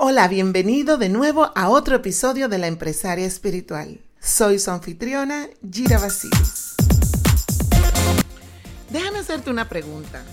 [0.00, 4.00] Hola, bienvenido de nuevo a otro episodio de La Empresaria Espiritual.
[4.20, 6.76] Soy su anfitriona, Gira Basilis.
[8.90, 10.24] Déjame hacerte una pregunta.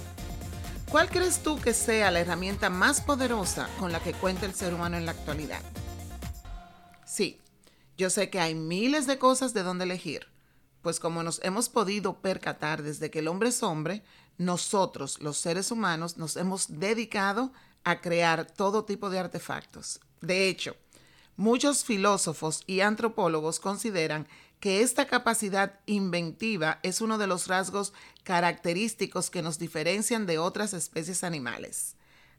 [0.92, 4.72] ¿Cuál crees tú que sea la herramienta más poderosa con la que cuenta el ser
[4.72, 5.64] humano en la actualidad?
[7.04, 7.42] Sí,
[7.98, 10.28] yo sé que hay miles de cosas de donde elegir,
[10.84, 14.04] pues como nos hemos podido percatar desde que el hombre es hombre,
[14.38, 17.52] nosotros, los seres humanos, nos hemos dedicado
[17.86, 20.02] a crear todo tipo de artefactos.
[20.20, 20.76] De hecho,
[21.38, 24.28] muchos filósofos y antropólogos consideran
[24.60, 30.74] que esta capacidad inventiva es uno de los rasgos característicos que nos diferencian de otras
[30.74, 31.96] especies animales.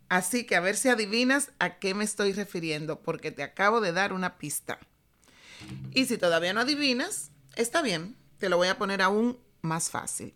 [0.09, 3.93] Así que a ver si adivinas a qué me estoy refiriendo, porque te acabo de
[3.93, 4.79] dar una pista.
[5.93, 10.35] Y si todavía no adivinas, está bien, te lo voy a poner aún más fácil.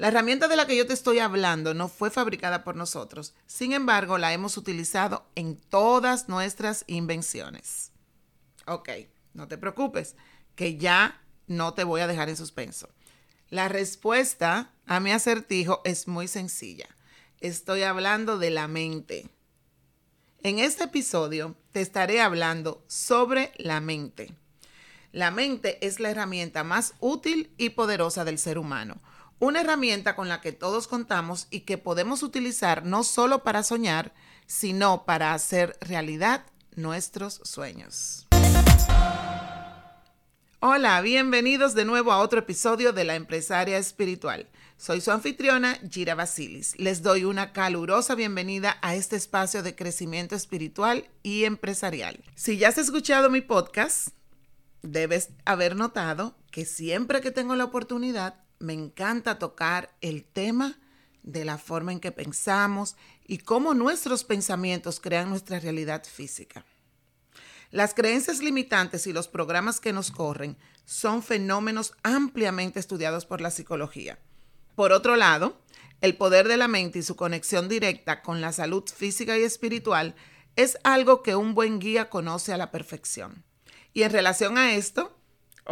[0.00, 3.74] La herramienta de la que yo te estoy hablando no fue fabricada por nosotros, sin
[3.74, 7.92] embargo la hemos utilizado en todas nuestras invenciones.
[8.66, 8.88] Ok,
[9.34, 10.16] no te preocupes,
[10.54, 12.88] que ya no te voy a dejar en suspenso.
[13.50, 16.88] La respuesta a mi acertijo es muy sencilla.
[17.40, 19.28] Estoy hablando de la mente.
[20.42, 24.32] En este episodio te estaré hablando sobre la mente.
[25.12, 28.98] La mente es la herramienta más útil y poderosa del ser humano
[29.40, 34.12] una herramienta con la que todos contamos y que podemos utilizar no solo para soñar,
[34.46, 36.44] sino para hacer realidad
[36.76, 38.26] nuestros sueños.
[40.60, 44.46] Hola, bienvenidos de nuevo a otro episodio de La Empresaria Espiritual.
[44.76, 46.78] Soy su anfitriona, Gira Basilis.
[46.78, 52.22] Les doy una calurosa bienvenida a este espacio de crecimiento espiritual y empresarial.
[52.34, 54.08] Si ya has escuchado mi podcast,
[54.82, 60.78] debes haber notado que siempre que tengo la oportunidad, me encanta tocar el tema
[61.22, 66.64] de la forma en que pensamos y cómo nuestros pensamientos crean nuestra realidad física.
[67.70, 73.50] Las creencias limitantes y los programas que nos corren son fenómenos ampliamente estudiados por la
[73.50, 74.18] psicología.
[74.74, 75.60] Por otro lado,
[76.00, 80.14] el poder de la mente y su conexión directa con la salud física y espiritual
[80.56, 83.44] es algo que un buen guía conoce a la perfección.
[83.92, 85.09] Y en relación a esto,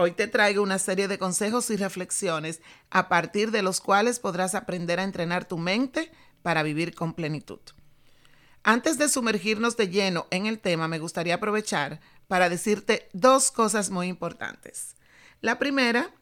[0.00, 4.54] Hoy te traigo una serie de consejos y reflexiones a partir de los cuales podrás
[4.54, 7.58] aprender a entrenar tu mente para vivir con plenitud.
[8.62, 11.98] Antes de sumergirnos de lleno en el tema, me gustaría aprovechar
[12.28, 14.94] para decirte dos cosas muy importantes.
[15.40, 16.14] La primera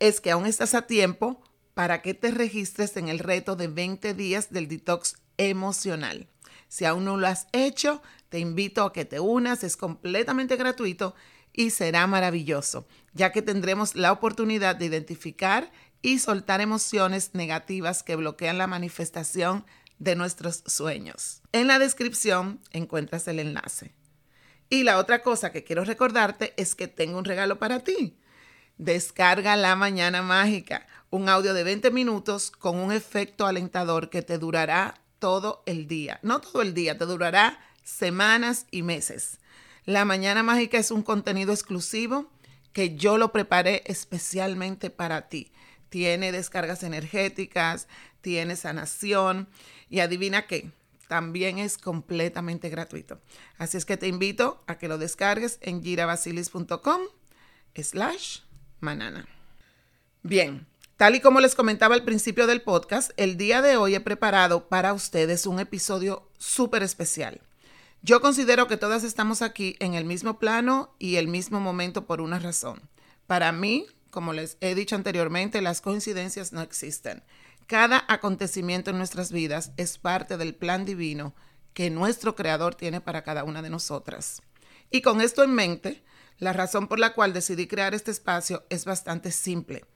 [0.00, 1.42] es que aún estás a tiempo
[1.72, 6.28] para que te registres en el reto de 20 días del detox emocional.
[6.68, 11.14] Si aún no lo has hecho, te invito a que te unas, es completamente gratuito
[11.54, 15.70] y será maravilloso, ya que tendremos la oportunidad de identificar
[16.02, 19.64] y soltar emociones negativas que bloquean la manifestación
[19.98, 21.40] de nuestros sueños.
[21.52, 23.94] En la descripción encuentras el enlace.
[24.68, 28.18] Y la otra cosa que quiero recordarte es que tengo un regalo para ti.
[28.76, 34.36] Descarga La Mañana Mágica, un audio de 20 minutos con un efecto alentador que te
[34.36, 36.18] durará todo el día.
[36.22, 39.38] No todo el día, te durará semanas y meses.
[39.86, 42.30] La Mañana Mágica es un contenido exclusivo
[42.72, 45.52] que yo lo preparé especialmente para ti.
[45.90, 47.86] Tiene descargas energéticas,
[48.22, 49.46] tiene sanación
[49.90, 50.70] y adivina qué,
[51.06, 53.20] también es completamente gratuito.
[53.58, 57.02] Así es que te invito a que lo descargues en girabasilis.com
[57.76, 58.38] slash
[58.80, 59.28] manana.
[60.22, 64.00] Bien, tal y como les comentaba al principio del podcast, el día de hoy he
[64.00, 67.42] preparado para ustedes un episodio súper especial.
[68.04, 72.20] Yo considero que todas estamos aquí en el mismo plano y el mismo momento por
[72.20, 72.82] una razón.
[73.26, 77.22] Para mí, como les he dicho anteriormente, las coincidencias no existen.
[77.66, 81.34] Cada acontecimiento en nuestras vidas es parte del plan divino
[81.72, 84.42] que nuestro Creador tiene para cada una de nosotras.
[84.90, 86.04] Y con esto en mente,
[86.36, 89.86] la razón por la cual decidí crear este espacio es bastante simple.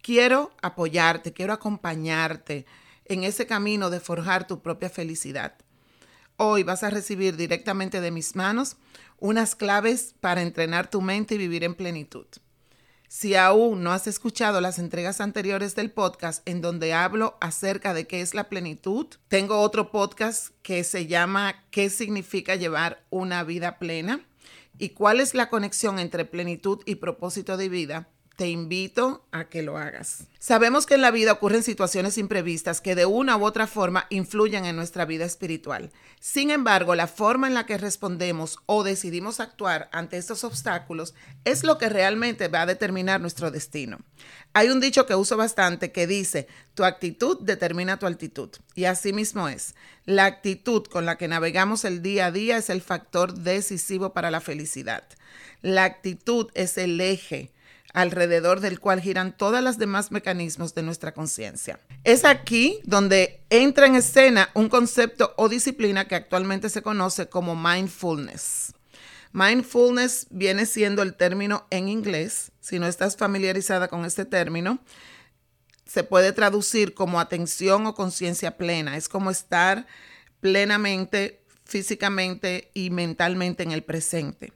[0.00, 2.64] Quiero apoyarte, quiero acompañarte
[3.04, 5.58] en ese camino de forjar tu propia felicidad.
[6.42, 8.78] Hoy vas a recibir directamente de mis manos
[9.18, 12.24] unas claves para entrenar tu mente y vivir en plenitud.
[13.08, 18.06] Si aún no has escuchado las entregas anteriores del podcast en donde hablo acerca de
[18.06, 23.78] qué es la plenitud, tengo otro podcast que se llama ¿Qué significa llevar una vida
[23.78, 24.24] plena?
[24.78, 28.08] y cuál es la conexión entre plenitud y propósito de vida,
[28.40, 30.24] te invito a que lo hagas.
[30.38, 34.64] Sabemos que en la vida ocurren situaciones imprevistas que de una u otra forma influyen
[34.64, 35.92] en nuestra vida espiritual.
[36.20, 41.12] Sin embargo, la forma en la que respondemos o decidimos actuar ante estos obstáculos
[41.44, 43.98] es lo que realmente va a determinar nuestro destino.
[44.54, 48.48] Hay un dicho que uso bastante que dice, tu actitud determina tu altitud.
[48.74, 49.74] Y así mismo es.
[50.06, 54.30] La actitud con la que navegamos el día a día es el factor decisivo para
[54.30, 55.04] la felicidad.
[55.60, 57.52] La actitud es el eje
[57.92, 61.80] alrededor del cual giran todas las demás mecanismos de nuestra conciencia.
[62.04, 67.56] Es aquí donde entra en escena un concepto o disciplina que actualmente se conoce como
[67.56, 68.72] mindfulness.
[69.32, 72.52] Mindfulness viene siendo el término en inglés.
[72.60, 74.80] Si no estás familiarizada con este término,
[75.86, 78.96] se puede traducir como atención o conciencia plena.
[78.96, 79.86] Es como estar
[80.40, 84.52] plenamente, físicamente y mentalmente en el presente.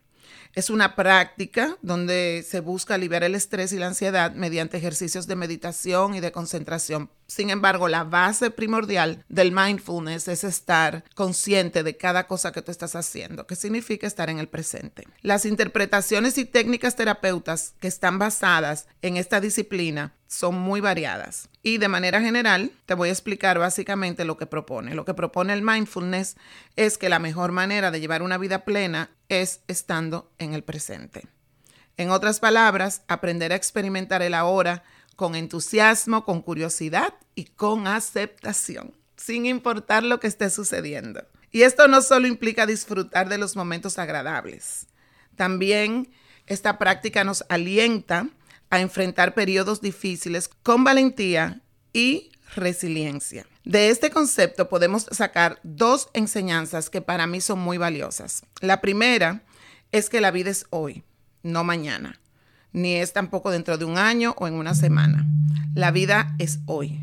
[0.54, 5.36] Es una práctica donde se busca aliviar el estrés y la ansiedad mediante ejercicios de
[5.36, 7.10] meditación y de concentración.
[7.26, 12.70] Sin embargo, la base primordial del mindfulness es estar consciente de cada cosa que tú
[12.70, 15.04] estás haciendo, que significa estar en el presente.
[15.22, 21.48] Las interpretaciones y técnicas terapeutas que están basadas en esta disciplina son muy variadas.
[21.62, 24.94] Y de manera general, te voy a explicar básicamente lo que propone.
[24.94, 26.36] Lo que propone el mindfulness
[26.76, 31.26] es que la mejor manera de llevar una vida plena es estando en el presente.
[31.96, 34.82] En otras palabras, aprender a experimentar el ahora
[35.16, 41.24] con entusiasmo, con curiosidad y con aceptación, sin importar lo que esté sucediendo.
[41.50, 44.86] Y esto no solo implica disfrutar de los momentos agradables,
[45.36, 46.10] también
[46.46, 48.28] esta práctica nos alienta
[48.70, 51.62] a enfrentar periodos difíciles con valentía
[51.92, 53.46] y resiliencia.
[53.64, 58.42] De este concepto podemos sacar dos enseñanzas que para mí son muy valiosas.
[58.60, 59.42] La primera
[59.90, 61.04] es que la vida es hoy,
[61.42, 62.20] no mañana,
[62.74, 65.26] ni es tampoco dentro de un año o en una semana.
[65.74, 67.00] La vida es hoy.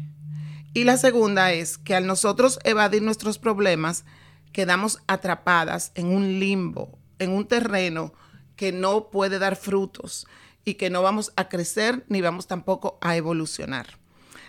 [0.76, 4.06] Y la segunda es que al nosotros evadir nuestros problemas,
[4.52, 8.14] quedamos atrapadas en un limbo, en un terreno
[8.56, 10.28] que no puede dar frutos,
[10.66, 13.98] y que no vamos a crecer ni vamos tampoco a evolucionar.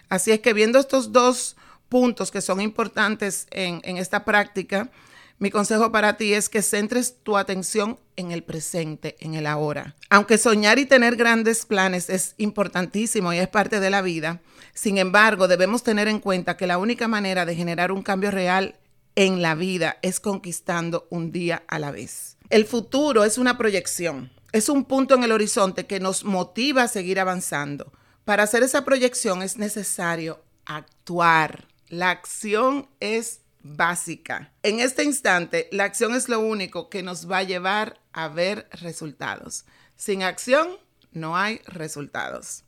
[0.09, 1.57] Así es que viendo estos dos
[1.89, 4.91] puntos que son importantes en, en esta práctica,
[5.38, 9.96] mi consejo para ti es que centres tu atención en el presente, en el ahora.
[10.11, 14.40] Aunque soñar y tener grandes planes es importantísimo y es parte de la vida,
[14.75, 18.76] sin embargo, debemos tener en cuenta que la única manera de generar un cambio real
[19.17, 22.37] en la vida es conquistando un día a la vez.
[22.49, 26.88] El futuro es una proyección es un punto en el horizonte que nos motiva a
[26.88, 27.90] seguir avanzando.
[28.25, 31.67] Para hacer esa proyección es necesario actuar.
[31.88, 34.53] La acción es básica.
[34.62, 38.69] En este instante, la acción es lo único que nos va a llevar a ver
[38.73, 39.64] resultados.
[39.97, 40.69] Sin acción,
[41.12, 42.64] no hay resultados.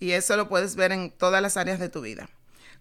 [0.00, 2.28] Y eso lo puedes ver en todas las áreas de tu vida.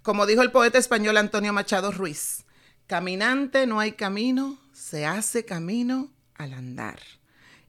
[0.02, 2.46] Como dijo el poeta español Antonio Machado Ruiz,
[2.86, 7.00] caminante no hay camino, se hace camino al andar.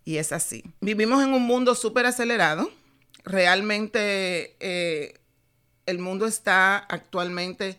[0.04, 0.64] Y es así.
[0.80, 2.70] Vivimos en un mundo súper acelerado.
[3.24, 5.20] Realmente eh,
[5.86, 7.78] el mundo está actualmente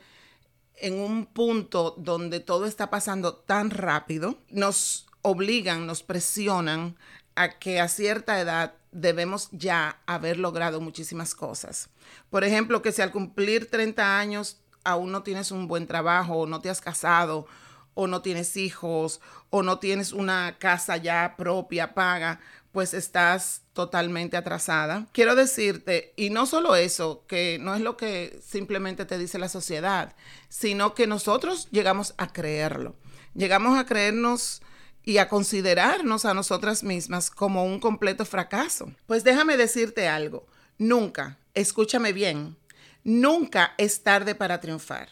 [0.82, 4.38] en un punto donde todo está pasando tan rápido.
[4.50, 6.96] Nos obligan, nos presionan
[7.36, 11.90] a que a cierta edad debemos ya haber logrado muchísimas cosas.
[12.30, 16.48] Por ejemplo, que si al cumplir 30 años aún no tienes un buen trabajo, o
[16.48, 17.46] no te has casado,
[17.94, 19.20] o no tienes hijos
[19.50, 22.40] o no tienes una casa ya propia paga,
[22.72, 25.08] pues estás totalmente atrasada.
[25.12, 29.50] Quiero decirte, y no solo eso, que no es lo que simplemente te dice la
[29.50, 30.16] sociedad,
[30.50, 32.96] sino que nosotros llegamos a creerlo.
[33.34, 34.62] Llegamos a creernos
[35.04, 38.94] y a considerarnos a nosotras mismas como un completo fracaso.
[39.08, 40.46] Pues déjame decirte algo,
[40.78, 42.58] nunca, escúchame bien,
[43.04, 45.10] nunca es tarde para triunfar.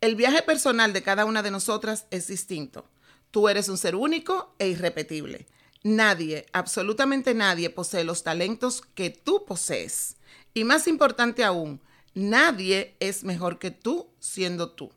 [0.00, 2.86] El viaje personal de cada una de nosotras es distinto.
[3.30, 5.46] Tú eres un ser único e irrepetible.
[5.82, 10.16] Nadie, absolutamente nadie, posee los talentos que tú posees.
[10.52, 11.80] Y más importante aún,
[12.14, 14.92] nadie es mejor que tú siendo tú.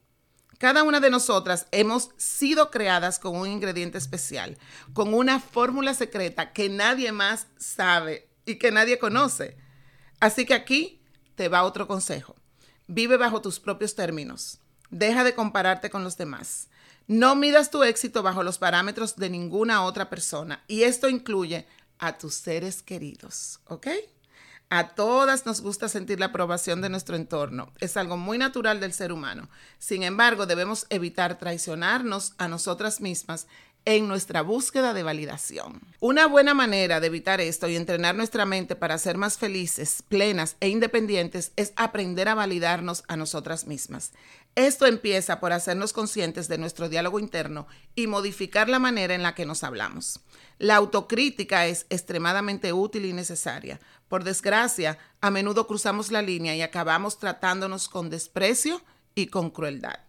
[0.58, 4.58] Cada una de nosotras hemos sido creadas con un ingrediente especial,
[4.94, 9.58] con una fórmula secreta que nadie más sabe y que nadie conoce.
[10.20, 11.02] Así que aquí
[11.36, 12.36] te va otro consejo.
[12.88, 14.60] Vive bajo tus propios términos.
[14.90, 16.70] Deja de compararte con los demás.
[17.08, 20.64] No midas tu éxito bajo los parámetros de ninguna otra persona.
[20.68, 21.68] Y esto incluye
[22.00, 23.88] a tus seres queridos, ¿ok?
[24.70, 27.72] A todas nos gusta sentir la aprobación de nuestro entorno.
[27.80, 29.48] Es algo muy natural del ser humano.
[29.78, 33.48] Sin embargo, debemos evitar traicionarnos a nosotras mismas
[33.86, 35.82] en nuestra búsqueda de validación.
[36.00, 40.56] Una buena manera de evitar esto y entrenar nuestra mente para ser más felices, plenas
[40.60, 44.12] e independientes es aprender a validarnos a nosotras mismas.
[44.56, 49.34] Esto empieza por hacernos conscientes de nuestro diálogo interno y modificar la manera en la
[49.34, 50.20] que nos hablamos.
[50.60, 53.80] La autocrítica es extremadamente útil y necesaria.
[54.08, 58.82] Por desgracia, a menudo cruzamos la línea y acabamos tratándonos con desprecio
[59.16, 60.00] y con crueldad.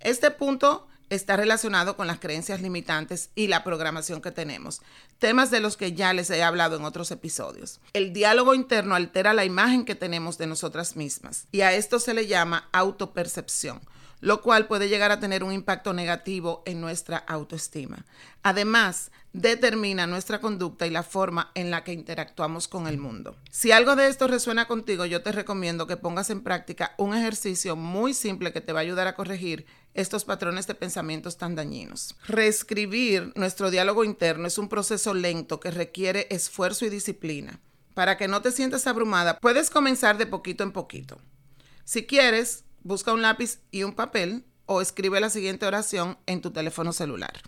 [0.00, 4.80] Este punto está relacionado con las creencias limitantes y la programación que tenemos,
[5.18, 7.80] temas de los que ya les he hablado en otros episodios.
[7.92, 12.14] El diálogo interno altera la imagen que tenemos de nosotras mismas y a esto se
[12.14, 13.80] le llama autopercepción
[14.20, 18.04] lo cual puede llegar a tener un impacto negativo en nuestra autoestima.
[18.42, 23.36] Además, determina nuestra conducta y la forma en la que interactuamos con el mundo.
[23.50, 27.76] Si algo de esto resuena contigo, yo te recomiendo que pongas en práctica un ejercicio
[27.76, 32.14] muy simple que te va a ayudar a corregir estos patrones de pensamientos tan dañinos.
[32.26, 37.60] Reescribir nuestro diálogo interno es un proceso lento que requiere esfuerzo y disciplina.
[37.94, 41.20] Para que no te sientas abrumada, puedes comenzar de poquito en poquito.
[41.84, 46.50] Si quieres, busca un lápiz y un papel o escribe la siguiente oración en tu
[46.50, 47.42] teléfono celular.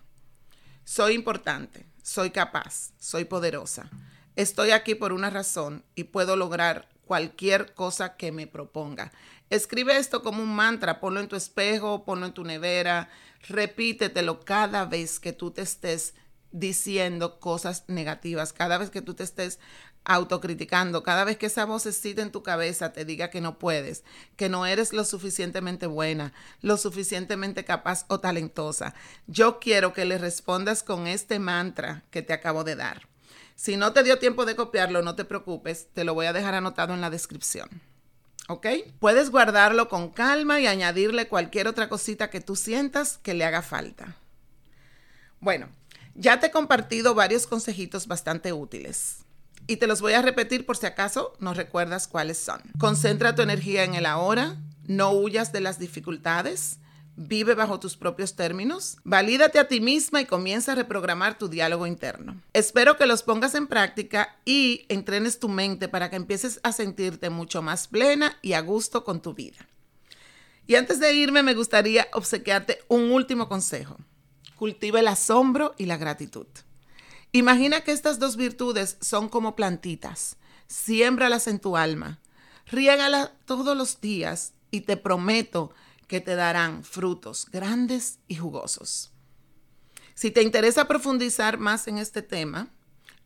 [0.84, 3.88] Soy importante, soy capaz, soy poderosa.
[4.34, 9.12] Estoy aquí por una razón y puedo lograr cualquier cosa que me proponga.
[9.50, 13.10] Escribe esto como un mantra, ponlo en tu espejo, ponlo en tu nevera,
[13.48, 16.14] repítetelo cada vez que tú te estés
[16.52, 19.58] diciendo cosas negativas, cada vez que tú te estés
[20.04, 24.04] autocriticando, cada vez que esa vocecita en tu cabeza te diga que no puedes,
[24.36, 28.94] que no eres lo suficientemente buena, lo suficientemente capaz o talentosa.
[29.26, 33.08] Yo quiero que le respondas con este mantra que te acabo de dar.
[33.54, 36.54] Si no te dio tiempo de copiarlo, no te preocupes, te lo voy a dejar
[36.54, 37.68] anotado en la descripción.
[38.48, 38.66] ¿ok?
[38.98, 43.62] Puedes guardarlo con calma y añadirle cualquier otra cosita que tú sientas que le haga
[43.62, 44.16] falta.
[45.40, 45.68] Bueno,
[46.14, 49.18] ya te he compartido varios consejitos bastante útiles
[49.66, 52.62] y te los voy a repetir por si acaso no recuerdas cuáles son.
[52.78, 56.78] Concentra tu energía en el ahora, no huyas de las dificultades,
[57.14, 58.96] Vive bajo tus propios términos.
[59.04, 62.40] Valídate a ti misma y comienza a reprogramar tu diálogo interno.
[62.54, 67.28] Espero que los pongas en práctica y entrenes tu mente para que empieces a sentirte
[67.28, 69.68] mucho más plena y a gusto con tu vida.
[70.66, 73.98] Y antes de irme, me gustaría obsequiarte un último consejo.
[74.62, 76.46] Cultiva el asombro y la gratitud.
[77.32, 80.36] Imagina que estas dos virtudes son como plantitas.
[80.68, 82.20] Siémbralas en tu alma.
[82.66, 85.72] Riégalas todos los días y te prometo
[86.06, 89.10] que te darán frutos grandes y jugosos.
[90.14, 92.68] Si te interesa profundizar más en este tema,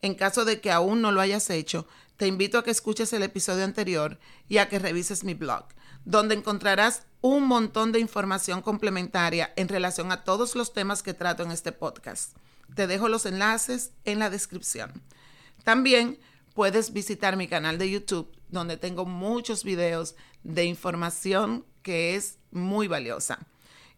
[0.02, 1.86] en caso de que aún no lo hayas hecho,
[2.16, 5.66] te invito a que escuches el episodio anterior y a que revises mi blog,
[6.04, 11.42] donde encontrarás un montón de información complementaria en relación a todos los temas que trato
[11.42, 12.36] en este podcast.
[12.74, 15.02] Te dejo los enlaces en la descripción.
[15.64, 16.18] También
[16.54, 22.88] puedes visitar mi canal de YouTube, donde tengo muchos videos de información que es muy
[22.88, 23.46] valiosa.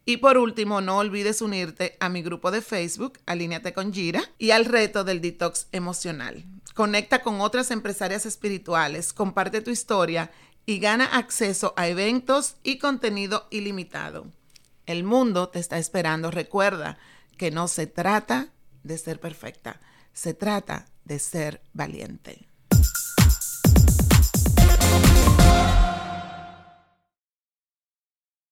[0.09, 4.49] Y por último, no olvides unirte a mi grupo de Facebook, Alíneate con Gira, y
[4.49, 6.43] al reto del detox emocional.
[6.73, 10.31] Conecta con otras empresarias espirituales, comparte tu historia
[10.65, 14.25] y gana acceso a eventos y contenido ilimitado.
[14.87, 16.31] El mundo te está esperando.
[16.31, 16.97] Recuerda
[17.37, 18.51] que no se trata
[18.81, 19.79] de ser perfecta,
[20.11, 22.48] se trata de ser valiente.